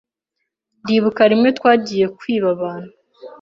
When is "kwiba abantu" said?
2.17-2.91